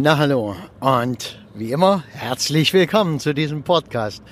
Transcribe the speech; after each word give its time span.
Na 0.00 0.16
hallo 0.16 0.54
und 0.78 1.40
wie 1.56 1.72
immer 1.72 2.04
herzlich 2.12 2.72
willkommen 2.72 3.18
zu 3.18 3.34
diesem 3.34 3.64
Podcast. 3.64 4.22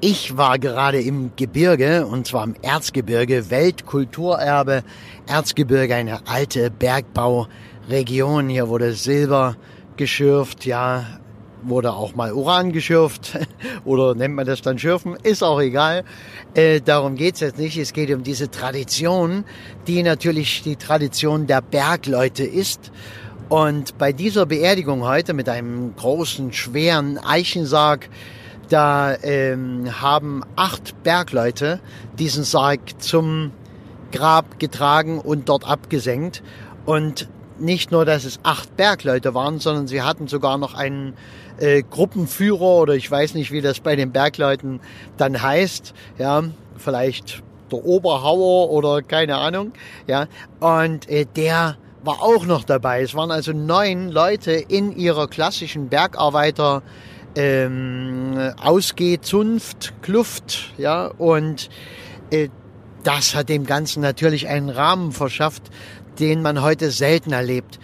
Ich 0.00 0.36
war 0.36 0.58
gerade 0.58 1.00
im 1.00 1.30
Gebirge 1.36 2.04
und 2.04 2.26
zwar 2.26 2.42
im 2.42 2.56
Erzgebirge, 2.62 3.48
Weltkulturerbe. 3.48 4.82
Erzgebirge, 5.28 5.94
eine 5.94 6.26
alte 6.26 6.68
Bergbauregion. 6.68 8.48
Hier 8.48 8.68
wurde 8.68 8.92
Silber 8.94 9.54
geschürft, 9.96 10.66
ja, 10.66 11.06
wurde 11.62 11.92
auch 11.92 12.16
mal 12.16 12.32
Uran 12.32 12.72
geschürft 12.72 13.38
oder 13.84 14.16
nennt 14.16 14.34
man 14.34 14.46
das 14.46 14.62
dann 14.62 14.80
Schürfen, 14.80 15.14
ist 15.22 15.44
auch 15.44 15.60
egal. 15.60 16.02
Äh, 16.54 16.80
darum 16.80 17.14
geht's 17.14 17.38
jetzt 17.38 17.58
nicht. 17.58 17.78
Es 17.78 17.92
geht 17.92 18.10
um 18.10 18.24
diese 18.24 18.50
Tradition, 18.50 19.44
die 19.86 20.02
natürlich 20.02 20.64
die 20.64 20.74
Tradition 20.74 21.46
der 21.46 21.60
Bergleute 21.60 22.42
ist. 22.42 22.90
Und 23.48 23.98
bei 23.98 24.12
dieser 24.12 24.46
Beerdigung 24.46 25.04
heute 25.04 25.34
mit 25.34 25.48
einem 25.48 25.94
großen, 25.96 26.52
schweren 26.52 27.18
Eichensarg, 27.18 28.08
da 28.70 29.14
ähm, 29.22 30.00
haben 30.00 30.42
acht 30.56 31.02
Bergleute 31.02 31.80
diesen 32.18 32.44
Sarg 32.44 32.80
zum 33.02 33.50
Grab 34.12 34.58
getragen 34.58 35.18
und 35.18 35.48
dort 35.48 35.68
abgesenkt. 35.68 36.42
Und 36.86 37.28
nicht 37.58 37.92
nur, 37.92 38.04
dass 38.04 38.24
es 38.24 38.40
acht 38.42 38.76
Bergleute 38.76 39.34
waren, 39.34 39.58
sondern 39.58 39.86
sie 39.86 40.02
hatten 40.02 40.26
sogar 40.26 40.58
noch 40.58 40.74
einen 40.74 41.14
äh, 41.58 41.82
Gruppenführer 41.82 42.60
oder 42.60 42.94
ich 42.94 43.10
weiß 43.10 43.34
nicht, 43.34 43.52
wie 43.52 43.60
das 43.60 43.80
bei 43.80 43.94
den 43.94 44.12
Bergleuten 44.12 44.80
dann 45.18 45.40
heißt. 45.40 45.94
Ja, 46.18 46.42
vielleicht 46.76 47.42
der 47.70 47.84
Oberhauer 47.84 48.70
oder 48.70 49.02
keine 49.02 49.36
Ahnung. 49.36 49.72
Ja, 50.06 50.26
und 50.60 51.08
äh, 51.08 51.26
der 51.36 51.76
war 52.04 52.22
auch 52.22 52.44
noch 52.44 52.64
dabei. 52.64 53.02
Es 53.02 53.14
waren 53.14 53.30
also 53.30 53.52
neun 53.52 54.10
Leute 54.10 54.52
in 54.52 54.94
ihrer 54.96 55.26
klassischen 55.26 55.88
Bergarbeiter 55.88 56.82
ähm, 57.34 58.52
Ausgehzunft, 58.62 59.94
Kluft, 60.02 60.72
ja, 60.76 61.06
und 61.06 61.70
äh, 62.30 62.48
das 63.02 63.34
hat 63.34 63.48
dem 63.48 63.66
Ganzen 63.66 64.02
natürlich 64.02 64.48
einen 64.48 64.68
Rahmen 64.68 65.12
verschafft, 65.12 65.62
den 66.18 66.42
man 66.42 66.62
heute 66.62 66.90
selten 66.90 67.32
erlebt. 67.32 67.80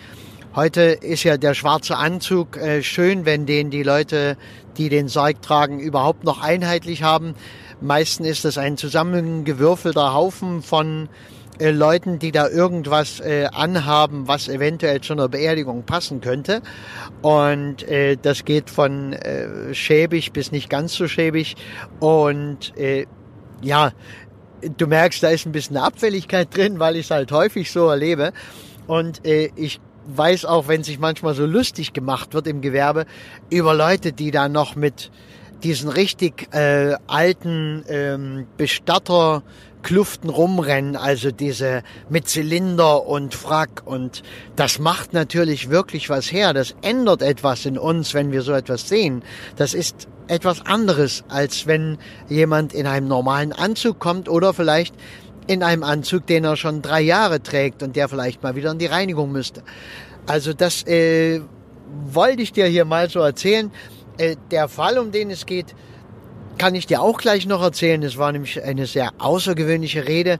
Heute 0.54 0.82
ist 0.82 1.24
ja 1.24 1.36
der 1.36 1.54
schwarze 1.54 1.96
Anzug 1.96 2.56
äh, 2.56 2.82
schön, 2.82 3.24
wenn 3.24 3.46
den 3.46 3.70
die 3.70 3.82
Leute, 3.82 4.36
die 4.76 4.88
den 4.88 5.08
Sarg 5.08 5.42
tragen, 5.42 5.80
überhaupt 5.80 6.24
noch 6.24 6.42
einheitlich 6.42 7.02
haben. 7.02 7.34
Meistens 7.80 8.26
ist 8.26 8.44
es 8.44 8.58
ein 8.58 8.76
zusammengewürfelter 8.76 10.12
Haufen 10.12 10.62
von 10.62 11.08
äh, 11.60 11.70
Leuten, 11.70 12.18
die 12.18 12.32
da 12.32 12.48
irgendwas 12.48 13.20
äh, 13.20 13.46
anhaben, 13.52 14.26
was 14.26 14.48
eventuell 14.48 15.00
zu 15.00 15.12
einer 15.12 15.28
Beerdigung 15.28 15.84
passen 15.84 16.20
könnte. 16.20 16.62
Und 17.22 17.86
äh, 17.88 18.16
das 18.20 18.44
geht 18.44 18.70
von 18.70 19.12
äh, 19.12 19.74
schäbig 19.74 20.32
bis 20.32 20.52
nicht 20.52 20.70
ganz 20.70 20.94
so 20.94 21.06
schäbig. 21.06 21.56
Und 22.00 22.76
äh, 22.76 23.06
ja, 23.60 23.92
du 24.76 24.86
merkst, 24.86 25.22
da 25.22 25.28
ist 25.28 25.46
ein 25.46 25.52
bisschen 25.52 25.76
Abfälligkeit 25.76 26.48
drin, 26.56 26.78
weil 26.78 26.96
ich 26.96 27.06
es 27.06 27.10
halt 27.10 27.30
häufig 27.32 27.70
so 27.70 27.88
erlebe. 27.88 28.32
Und 28.86 29.26
äh, 29.26 29.50
ich 29.56 29.80
weiß 30.06 30.46
auch, 30.46 30.66
wenn 30.66 30.82
sich 30.82 30.98
manchmal 30.98 31.34
so 31.34 31.46
lustig 31.46 31.92
gemacht 31.92 32.34
wird 32.34 32.46
im 32.46 32.60
Gewerbe 32.60 33.06
über 33.50 33.74
Leute, 33.74 34.12
die 34.12 34.30
da 34.30 34.48
noch 34.48 34.76
mit 34.76 35.10
diesen 35.62 35.90
richtig 35.90 36.52
äh, 36.54 36.94
alten 37.06 37.84
ähm, 37.88 38.46
Bestatter 38.56 39.42
Kluften 39.82 40.30
rumrennen, 40.30 40.96
also 40.96 41.30
diese 41.30 41.82
mit 42.08 42.28
Zylinder 42.28 43.06
und 43.06 43.34
Frack 43.34 43.82
und 43.84 44.22
das 44.56 44.78
macht 44.78 45.12
natürlich 45.12 45.70
wirklich 45.70 46.10
was 46.10 46.30
her. 46.30 46.52
Das 46.52 46.74
ändert 46.82 47.22
etwas 47.22 47.66
in 47.66 47.78
uns, 47.78 48.14
wenn 48.14 48.32
wir 48.32 48.42
so 48.42 48.52
etwas 48.52 48.88
sehen. 48.88 49.22
Das 49.56 49.74
ist 49.74 50.08
etwas 50.28 50.64
anderes, 50.64 51.24
als 51.28 51.66
wenn 51.66 51.98
jemand 52.28 52.72
in 52.72 52.86
einem 52.86 53.08
normalen 53.08 53.52
Anzug 53.52 53.98
kommt 53.98 54.28
oder 54.28 54.54
vielleicht 54.54 54.94
in 55.46 55.62
einem 55.62 55.82
Anzug, 55.82 56.26
den 56.26 56.44
er 56.44 56.56
schon 56.56 56.82
drei 56.82 57.00
Jahre 57.00 57.42
trägt 57.42 57.82
und 57.82 57.96
der 57.96 58.08
vielleicht 58.08 58.42
mal 58.42 58.54
wieder 58.54 58.70
in 58.70 58.78
die 58.78 58.86
Reinigung 58.86 59.32
müsste. 59.32 59.62
Also 60.26 60.52
das 60.52 60.86
äh, 60.86 61.40
wollte 62.04 62.42
ich 62.42 62.52
dir 62.52 62.66
hier 62.66 62.84
mal 62.84 63.10
so 63.10 63.20
erzählen. 63.20 63.72
Äh, 64.18 64.36
der 64.50 64.68
Fall, 64.68 64.98
um 64.98 65.10
den 65.10 65.30
es 65.30 65.46
geht, 65.46 65.74
kann 66.60 66.74
ich 66.74 66.86
dir 66.86 67.00
auch 67.00 67.16
gleich 67.16 67.46
noch 67.46 67.62
erzählen. 67.62 68.02
Es 68.02 68.18
war 68.18 68.30
nämlich 68.32 68.62
eine 68.62 68.84
sehr 68.84 69.14
außergewöhnliche 69.16 70.06
Rede, 70.06 70.38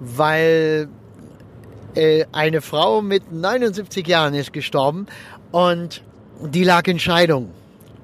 weil 0.00 0.90
äh, 1.94 2.26
eine 2.30 2.60
Frau 2.60 3.00
mit 3.00 3.32
79 3.32 4.06
Jahren 4.06 4.34
ist 4.34 4.52
gestorben 4.52 5.06
und 5.50 6.02
die 6.42 6.64
lag 6.64 6.86
in 6.88 6.98
Scheidung. 6.98 7.52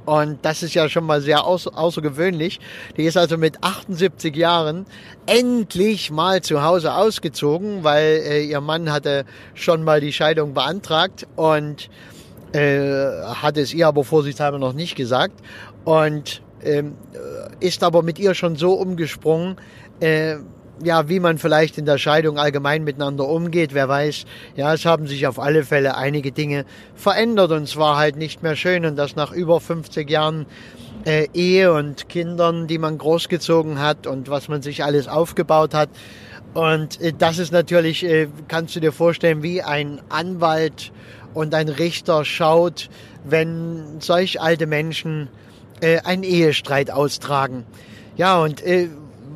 Und 0.07 0.39
das 0.47 0.63
ist 0.63 0.73
ja 0.73 0.89
schon 0.89 1.05
mal 1.05 1.21
sehr 1.21 1.45
außer, 1.45 1.77
außergewöhnlich. 1.77 2.59
Die 2.97 3.05
ist 3.05 3.19
also 3.19 3.37
mit 3.37 3.63
78 3.63 4.35
Jahren 4.35 4.87
endlich 5.27 6.11
mal 6.11 6.41
zu 6.41 6.63
Hause 6.63 6.95
ausgezogen, 6.95 7.85
weil 7.85 8.23
äh, 8.25 8.45
ihr 8.45 8.63
Mann 8.63 8.91
hatte 8.91 9.27
schon 9.53 9.85
mal 9.85 10.01
die 10.01 10.15
Scheidung 10.15 10.55
beantragt 10.55 11.27
und 11.37 11.91
äh, 12.53 13.11
hat 13.27 13.59
es 13.59 13.75
ihr 13.75 13.89
aber 13.89 14.05
vorsichtshalber 14.05 14.59
noch 14.59 14.73
nicht 14.73 14.97
gesagt. 14.97 15.35
Und 15.85 16.41
ähm, 16.65 16.95
ist 17.61 17.83
aber 17.83 18.03
mit 18.03 18.19
ihr 18.19 18.35
schon 18.35 18.57
so 18.57 18.75
umgesprungen, 18.75 19.57
äh, 20.01 20.37
ja, 20.83 21.09
wie 21.09 21.21
man 21.21 21.39
vielleicht 21.39 21.79
in 21.79 21.87
der 21.87 21.99
Scheidung 21.99 22.39
allgemein 22.39 22.85
miteinander 22.85 23.27
umgeht, 23.29 23.75
wer 23.75 23.89
weiß. 23.89 24.25
Ja, 24.57 24.75
es 24.75 24.85
haben 24.85 25.07
sich 25.07 25.27
auf 25.27 25.39
alle 25.39 25.65
Fälle 25.65 25.97
einige 25.97 26.33
Dinge 26.33 26.65
verändert 26.95 27.51
und 27.51 27.69
zwar 27.69 27.97
halt 27.97 28.17
nicht 28.17 28.43
mehr 28.43 28.57
schön 28.57 28.85
und 28.85 28.97
das 28.97 29.17
nach 29.17 29.33
über 29.33 29.61
50 29.61 30.09
Jahren 30.09 30.47
äh, 31.05 31.27
Ehe 31.35 31.73
und 31.73 32.09
Kindern, 32.09 32.67
die 32.67 32.79
man 32.79 32.99
großgezogen 32.99 33.81
hat 33.81 34.07
und 34.07 34.29
was 34.29 34.49
man 34.49 34.63
sich 34.63 34.85
alles 34.85 35.09
aufgebaut 35.09 35.75
hat. 35.75 35.89
Und 36.55 37.01
äh, 37.01 37.13
das 37.17 37.39
ist 37.39 37.53
natürlich, 37.53 38.05
äh, 38.05 38.29
kannst 38.49 38.77
du 38.77 38.81
dir 38.81 38.93
vorstellen, 38.93 39.43
wie 39.43 39.63
ein 39.63 40.01
Anwalt 40.09 40.93
und 41.35 41.55
ein 41.55 41.69
Richter 41.69 42.25
schaut, 42.25 42.89
wenn 43.25 44.01
solch 44.01 44.41
alte 44.41 44.67
Menschen 44.67 45.29
äh, 45.81 45.99
einen 46.01 46.23
Ehestreit 46.23 46.91
austragen. 46.91 47.65
Ja, 48.17 48.39
und 48.39 48.63
äh, 48.63 48.89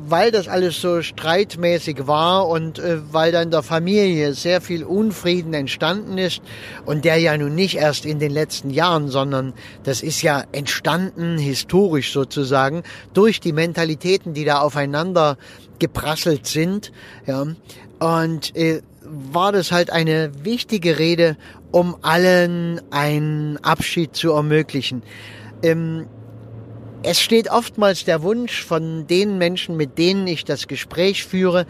weil 0.05 0.31
das 0.31 0.47
alles 0.47 0.81
so 0.81 1.01
streitmäßig 1.01 2.07
war 2.07 2.47
und 2.47 2.79
äh, 2.79 2.99
weil 3.11 3.31
da 3.31 3.41
in 3.41 3.51
der 3.51 3.63
Familie 3.63 4.33
sehr 4.33 4.59
viel 4.61 4.83
Unfrieden 4.83 5.53
entstanden 5.53 6.17
ist 6.17 6.41
und 6.85 7.05
der 7.05 7.17
ja 7.17 7.37
nun 7.37 7.55
nicht 7.55 7.77
erst 7.77 8.05
in 8.05 8.19
den 8.19 8.31
letzten 8.31 8.69
Jahren, 8.69 9.07
sondern 9.07 9.53
das 9.83 10.01
ist 10.01 10.21
ja 10.21 10.43
entstanden 10.51 11.37
historisch 11.37 12.11
sozusagen 12.11 12.83
durch 13.13 13.39
die 13.39 13.53
Mentalitäten, 13.53 14.33
die 14.33 14.45
da 14.45 14.59
aufeinander 14.59 15.37
geprasselt 15.79 16.47
sind, 16.47 16.91
ja, 17.25 17.45
und 17.99 18.55
äh, 18.55 18.81
war 19.05 19.51
das 19.51 19.71
halt 19.71 19.91
eine 19.91 20.31
wichtige 20.43 20.99
Rede, 20.99 21.37
um 21.71 21.95
allen 22.01 22.81
einen 22.91 23.57
Abschied 23.63 24.15
zu 24.15 24.31
ermöglichen. 24.31 25.03
Ähm, 25.61 26.07
es 27.03 27.19
steht 27.19 27.51
oftmals 27.51 28.05
der 28.05 28.23
Wunsch 28.23 28.63
von 28.63 29.07
den 29.07 29.37
Menschen, 29.37 29.75
mit 29.75 29.97
denen 29.97 30.25
ich 30.25 30.45
das 30.45 30.67
Gespräch 30.67 31.25
führe, 31.25 31.65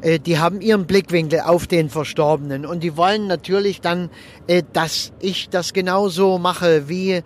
äh, 0.00 0.18
die 0.18 0.38
haben 0.38 0.60
ihren 0.60 0.86
Blickwinkel 0.86 1.40
auf 1.40 1.66
den 1.66 1.90
Verstorbenen 1.90 2.64
und 2.64 2.82
die 2.82 2.96
wollen 2.96 3.26
natürlich 3.26 3.82
dann, 3.82 4.10
äh, 4.46 4.62
dass 4.72 5.12
ich 5.20 5.50
das 5.50 5.74
genauso 5.74 6.38
mache, 6.38 6.88
wie 6.88 7.22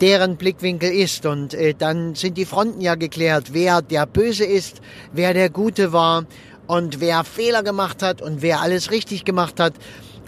deren 0.00 0.36
Blickwinkel 0.36 0.90
ist. 0.90 1.26
Und 1.26 1.52
äh, 1.52 1.74
dann 1.74 2.14
sind 2.14 2.38
die 2.38 2.46
Fronten 2.46 2.80
ja 2.80 2.94
geklärt, 2.94 3.52
wer 3.52 3.82
der 3.82 4.06
Böse 4.06 4.44
ist, 4.44 4.80
wer 5.12 5.34
der 5.34 5.50
Gute 5.50 5.92
war 5.92 6.24
und 6.66 7.00
wer 7.00 7.24
Fehler 7.24 7.62
gemacht 7.62 8.02
hat 8.02 8.22
und 8.22 8.40
wer 8.40 8.60
alles 8.60 8.90
richtig 8.90 9.26
gemacht 9.26 9.60
hat. 9.60 9.74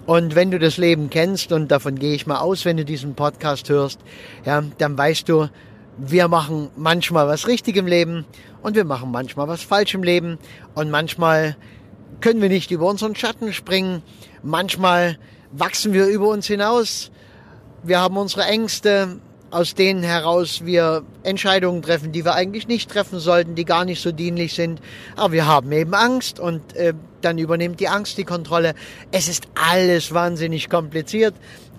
Und 0.04 0.34
wenn 0.34 0.50
du 0.50 0.58
das 0.58 0.76
Leben 0.76 1.10
kennst, 1.10 1.52
und 1.52 1.70
davon 1.70 1.94
gehe 1.94 2.14
ich 2.14 2.26
mal 2.26 2.40
aus, 2.40 2.64
wenn 2.64 2.76
du 2.76 2.84
diesen 2.84 3.14
Podcast 3.14 3.70
hörst, 3.70 4.00
ja, 4.44 4.62
dann 4.78 4.98
weißt 4.98 5.28
du, 5.28 5.48
wir 5.98 6.28
machen 6.28 6.70
manchmal 6.76 7.28
was 7.28 7.46
richtig 7.46 7.76
im 7.76 7.86
Leben 7.86 8.24
und 8.62 8.76
wir 8.76 8.84
machen 8.84 9.10
manchmal 9.10 9.48
was 9.48 9.62
falsch 9.62 9.94
im 9.94 10.02
Leben 10.02 10.38
und 10.74 10.90
manchmal 10.90 11.56
können 12.20 12.40
wir 12.40 12.48
nicht 12.48 12.70
über 12.70 12.86
unseren 12.86 13.14
Schatten 13.14 13.52
springen, 13.52 14.02
manchmal 14.42 15.18
wachsen 15.50 15.92
wir 15.92 16.06
über 16.06 16.28
uns 16.28 16.46
hinaus, 16.46 17.10
wir 17.82 18.00
haben 18.00 18.16
unsere 18.16 18.44
Ängste, 18.44 19.18
aus 19.50 19.74
denen 19.74 20.02
heraus 20.02 20.64
wir 20.64 21.02
Entscheidungen 21.24 21.82
treffen, 21.82 22.10
die 22.10 22.24
wir 22.24 22.34
eigentlich 22.34 22.68
nicht 22.68 22.90
treffen 22.90 23.18
sollten, 23.18 23.54
die 23.54 23.66
gar 23.66 23.84
nicht 23.84 24.00
so 24.00 24.10
dienlich 24.10 24.54
sind. 24.54 24.80
Aber 25.14 25.32
wir 25.34 25.46
haben 25.46 25.70
eben 25.72 25.92
Angst 25.92 26.40
und 26.40 26.74
äh, 26.74 26.94
dann 27.20 27.36
übernimmt 27.36 27.78
die 27.78 27.88
Angst 27.88 28.16
die 28.16 28.24
Kontrolle. 28.24 28.74
Es 29.10 29.28
ist 29.28 29.46
alles 29.54 30.14
wahnsinnig 30.14 30.70
kompliziert, 30.70 31.34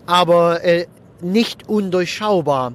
aber 0.05 0.63
äh, 0.63 0.85
nicht 1.21 1.67
undurchschaubar. 1.67 2.73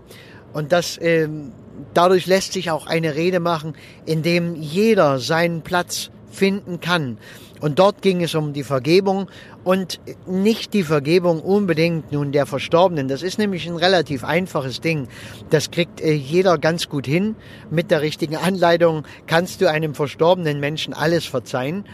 Und 0.53 0.73
das, 0.73 0.99
ähm, 1.00 1.53
dadurch 1.95 2.27
lässt 2.27 2.53
sich 2.53 2.71
auch 2.71 2.87
eine 2.87 3.15
Rede 3.15 3.41
machen, 3.41 3.75
in 4.06 4.23
dem 4.23 4.55
jeder 4.56 5.19
seinen 5.19 5.62
Platz 5.62 6.11
finden 6.31 6.81
kann. 6.81 7.19
Und 7.61 7.79
dort 7.79 8.03
ging 8.03 8.23
es 8.23 8.35
um 8.35 8.53
die 8.53 8.62
Vergebung 8.62 9.29
und 9.65 10.00
nicht 10.27 10.75
die 10.75 10.85
Vergebung 10.85 11.41
unbedingt 11.41 12.12
nun 12.12 12.31
der 12.31 12.47
Verstorbenen. 12.47 13.09
Das 13.09 13.23
ist 13.23 13.39
nämlich 13.39 13.67
ein 13.67 13.77
relativ 13.77 14.25
einfaches 14.25 14.81
Ding. 14.81 15.09
Das 15.50 15.71
kriegt 15.71 16.00
äh, 16.00 16.12
jeder 16.12 16.59
ganz 16.59 16.89
gut 16.89 17.06
hin. 17.06 17.35
Mit 17.71 17.91
der 17.91 18.00
richtigen 18.00 18.37
Anleitung 18.37 19.05
kannst 19.27 19.61
du 19.61 19.69
einem 19.69 19.95
verstorbenen 19.95 20.61
Menschen 20.61 20.95
alles 20.95 21.27
verzeihen. 21.27 21.85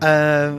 Äh, 0.00 0.50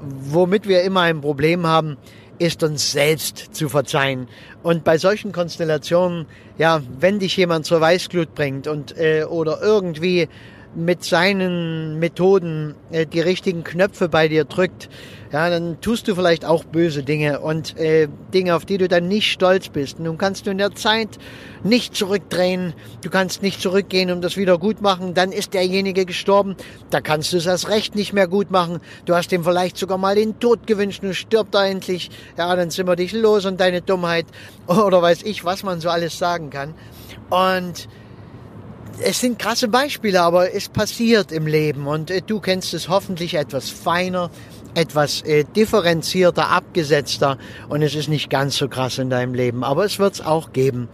womit 0.00 0.68
wir 0.68 0.82
immer 0.82 1.02
ein 1.02 1.20
Problem 1.20 1.66
haben, 1.66 1.96
ist 2.38 2.62
uns 2.62 2.92
selbst 2.92 3.54
zu 3.54 3.68
verzeihen. 3.68 4.28
Und 4.62 4.84
bei 4.84 4.98
solchen 4.98 5.32
Konstellationen, 5.32 6.26
ja, 6.56 6.82
wenn 6.98 7.18
dich 7.18 7.36
jemand 7.36 7.66
zur 7.66 7.80
Weißglut 7.80 8.34
bringt 8.34 8.66
und 8.66 8.96
äh, 8.96 9.24
oder 9.24 9.60
irgendwie 9.62 10.28
mit 10.74 11.04
seinen 11.04 11.98
Methoden 11.98 12.74
äh, 12.90 13.06
die 13.06 13.20
richtigen 13.20 13.64
Knöpfe 13.64 14.08
bei 14.08 14.28
dir 14.28 14.44
drückt, 14.44 14.88
ja, 15.32 15.50
dann 15.50 15.80
tust 15.80 16.08
du 16.08 16.14
vielleicht 16.14 16.44
auch 16.44 16.64
böse 16.64 17.02
Dinge 17.02 17.40
und 17.40 17.76
äh, 17.76 18.08
Dinge, 18.32 18.54
auf 18.54 18.64
die 18.64 18.78
du 18.78 18.88
dann 18.88 19.08
nicht 19.08 19.30
stolz 19.30 19.68
bist. 19.68 20.00
Nun 20.00 20.16
kannst 20.16 20.46
du 20.46 20.50
in 20.50 20.58
der 20.58 20.74
Zeit 20.74 21.18
nicht 21.62 21.94
zurückdrehen, 21.94 22.72
du 23.02 23.10
kannst 23.10 23.42
nicht 23.42 23.60
zurückgehen, 23.60 24.10
um 24.10 24.22
das 24.22 24.36
wieder 24.36 24.58
gut 24.58 24.80
machen, 24.80 25.12
dann 25.12 25.32
ist 25.32 25.52
derjenige 25.52 26.06
gestorben, 26.06 26.56
da 26.90 27.00
kannst 27.00 27.32
du 27.32 27.36
es 27.36 27.46
erst 27.46 27.68
recht 27.68 27.94
nicht 27.94 28.12
mehr 28.12 28.26
gut 28.26 28.50
machen. 28.50 28.80
Du 29.04 29.14
hast 29.14 29.32
ihm 29.32 29.44
vielleicht 29.44 29.76
sogar 29.76 29.98
mal 29.98 30.14
den 30.14 30.38
Tod 30.38 30.66
gewünscht, 30.66 31.02
nun 31.02 31.14
stirbt 31.14 31.54
er 31.54 31.66
endlich, 31.66 32.10
ja, 32.38 32.54
dann 32.56 32.70
sind 32.70 32.86
wir 32.86 32.96
dich 32.96 33.12
los 33.12 33.44
und 33.44 33.60
deine 33.60 33.82
Dummheit 33.82 34.26
oder 34.66 35.02
weiß 35.02 35.24
ich, 35.24 35.44
was 35.44 35.62
man 35.62 35.80
so 35.80 35.90
alles 35.90 36.18
sagen 36.18 36.50
kann. 36.50 36.74
Und 37.28 37.88
es 39.02 39.20
sind 39.20 39.38
krasse 39.38 39.68
Beispiele, 39.68 40.22
aber 40.22 40.54
es 40.54 40.68
passiert 40.68 41.32
im 41.32 41.46
Leben 41.46 41.86
und 41.86 42.10
äh, 42.10 42.22
du 42.22 42.40
kennst 42.40 42.74
es 42.74 42.88
hoffentlich 42.88 43.34
etwas 43.34 43.70
feiner, 43.70 44.30
etwas 44.74 45.22
äh, 45.22 45.44
differenzierter, 45.44 46.48
abgesetzter 46.48 47.38
und 47.68 47.82
es 47.82 47.94
ist 47.94 48.08
nicht 48.08 48.30
ganz 48.30 48.56
so 48.56 48.68
krass 48.68 48.98
in 48.98 49.10
deinem 49.10 49.34
Leben, 49.34 49.64
aber 49.64 49.84
es 49.84 49.98
wird 49.98 50.14
es 50.14 50.20
auch 50.20 50.52
geben. 50.52 50.88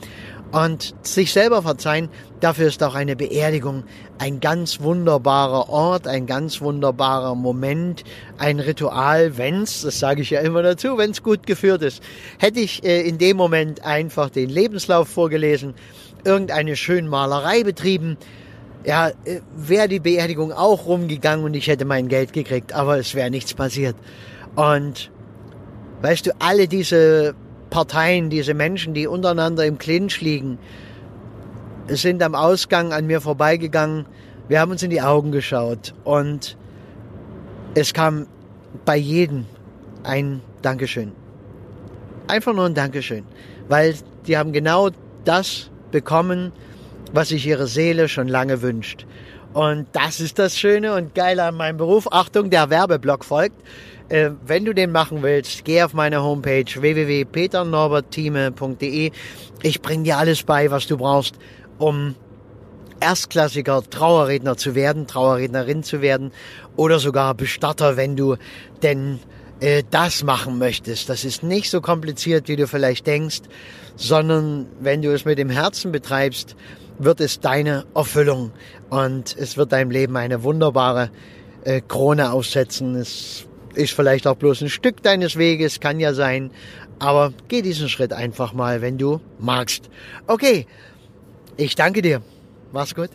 Und 0.52 0.94
sich 1.02 1.32
selber 1.32 1.62
verzeihen, 1.62 2.08
dafür 2.38 2.68
ist 2.68 2.80
auch 2.84 2.94
eine 2.94 3.16
Beerdigung 3.16 3.82
ein 4.18 4.38
ganz 4.38 4.80
wunderbarer 4.80 5.68
Ort, 5.68 6.06
ein 6.06 6.26
ganz 6.26 6.60
wunderbarer 6.60 7.34
Moment, 7.34 8.04
ein 8.38 8.60
Ritual, 8.60 9.36
wenn's, 9.36 9.82
das 9.82 9.98
sage 9.98 10.22
ich 10.22 10.30
ja 10.30 10.40
immer 10.42 10.62
dazu, 10.62 10.96
wenn's 10.96 11.24
gut 11.24 11.44
geführt 11.44 11.82
ist. 11.82 12.04
Hätte 12.38 12.60
ich 12.60 12.84
äh, 12.84 13.00
in 13.00 13.18
dem 13.18 13.36
Moment 13.36 13.84
einfach 13.84 14.30
den 14.30 14.48
Lebenslauf 14.48 15.08
vorgelesen, 15.08 15.74
irgendeine 16.24 16.76
schöne 16.76 17.08
Malerei 17.08 17.62
betrieben, 17.62 18.16
ja, 18.84 19.08
äh, 19.08 19.40
wäre 19.56 19.88
die 19.88 20.00
Beerdigung 20.00 20.52
auch 20.52 20.86
rumgegangen 20.86 21.44
und 21.44 21.54
ich 21.54 21.66
hätte 21.68 21.84
mein 21.84 22.08
Geld 22.08 22.32
gekriegt, 22.32 22.72
aber 22.72 22.98
es 22.98 23.14
wäre 23.14 23.30
nichts 23.30 23.54
passiert. 23.54 23.96
Und 24.56 25.10
weißt 26.02 26.26
du, 26.26 26.30
alle 26.38 26.68
diese 26.68 27.34
Parteien, 27.70 28.30
diese 28.30 28.54
Menschen, 28.54 28.94
die 28.94 29.06
untereinander 29.06 29.64
im 29.64 29.78
Clinch 29.78 30.20
liegen, 30.20 30.58
sind 31.88 32.22
am 32.22 32.34
Ausgang 32.34 32.92
an 32.92 33.06
mir 33.06 33.20
vorbeigegangen. 33.20 34.06
Wir 34.48 34.60
haben 34.60 34.70
uns 34.70 34.82
in 34.82 34.90
die 34.90 35.02
Augen 35.02 35.32
geschaut 35.32 35.94
und 36.04 36.56
es 37.74 37.92
kam 37.92 38.26
bei 38.84 38.96
jedem 38.96 39.46
ein 40.02 40.40
Dankeschön. 40.62 41.12
Einfach 42.28 42.54
nur 42.54 42.66
ein 42.66 42.74
Dankeschön, 42.74 43.24
weil 43.68 43.94
die 44.26 44.36
haben 44.36 44.52
genau 44.52 44.90
das 45.24 45.70
bekommen, 45.94 46.52
was 47.12 47.28
sich 47.28 47.46
ihre 47.46 47.68
Seele 47.68 48.08
schon 48.08 48.26
lange 48.26 48.62
wünscht. 48.62 49.06
Und 49.52 49.86
das 49.92 50.18
ist 50.18 50.40
das 50.40 50.58
Schöne 50.58 50.94
und 50.94 51.14
Geile 51.14 51.44
an 51.44 51.54
meinem 51.54 51.76
Beruf. 51.76 52.08
Achtung, 52.10 52.50
der 52.50 52.70
Werbeblock 52.70 53.24
folgt. 53.24 53.54
Äh, 54.08 54.30
wenn 54.44 54.64
du 54.64 54.74
den 54.74 54.90
machen 54.90 55.22
willst, 55.22 55.64
geh 55.64 55.84
auf 55.84 55.94
meine 55.94 56.24
Homepage 56.24 56.64
www.peternorberttheme.de. 56.64 59.12
Ich 59.62 59.80
bring 59.80 60.02
dir 60.02 60.18
alles 60.18 60.42
bei, 60.42 60.72
was 60.72 60.88
du 60.88 60.96
brauchst, 60.96 61.36
um 61.78 62.16
Erstklassiker 62.98 63.84
Trauerredner 63.88 64.56
zu 64.56 64.74
werden, 64.74 65.06
Trauerrednerin 65.06 65.84
zu 65.84 66.02
werden 66.02 66.32
oder 66.74 66.98
sogar 66.98 67.34
Bestatter, 67.34 67.96
wenn 67.96 68.16
du 68.16 68.34
denn 68.82 69.20
äh, 69.64 69.82
das 69.90 70.22
machen 70.22 70.58
möchtest. 70.58 71.08
Das 71.08 71.24
ist 71.24 71.42
nicht 71.42 71.70
so 71.70 71.80
kompliziert, 71.80 72.48
wie 72.48 72.56
du 72.56 72.66
vielleicht 72.66 73.06
denkst, 73.06 73.40
sondern 73.96 74.66
wenn 74.80 75.00
du 75.00 75.10
es 75.12 75.24
mit 75.24 75.38
dem 75.38 75.48
Herzen 75.48 75.90
betreibst, 75.90 76.54
wird 76.98 77.20
es 77.20 77.40
deine 77.40 77.86
Erfüllung 77.94 78.52
und 78.90 79.34
es 79.36 79.56
wird 79.56 79.72
deinem 79.72 79.90
Leben 79.90 80.16
eine 80.18 80.42
wunderbare 80.42 81.10
äh, 81.64 81.80
Krone 81.80 82.30
aufsetzen. 82.30 82.94
Es 82.94 83.46
ist 83.74 83.94
vielleicht 83.94 84.26
auch 84.26 84.36
bloß 84.36 84.60
ein 84.60 84.68
Stück 84.68 85.02
deines 85.02 85.36
Weges, 85.36 85.80
kann 85.80 85.98
ja 85.98 86.12
sein, 86.12 86.50
aber 86.98 87.32
geh 87.48 87.62
diesen 87.62 87.88
Schritt 87.88 88.12
einfach 88.12 88.52
mal, 88.52 88.82
wenn 88.82 88.98
du 88.98 89.20
magst. 89.38 89.88
Okay, 90.26 90.66
ich 91.56 91.74
danke 91.74 92.02
dir. 92.02 92.20
Mach's 92.70 92.94
gut. 92.94 93.10